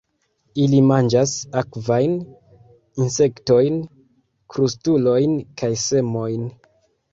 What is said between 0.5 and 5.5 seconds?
Ili manĝas akvajn insektojn, krustulojn